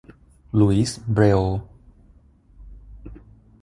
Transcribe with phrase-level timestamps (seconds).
[0.55, 1.59] หลุยส์ เบรลล์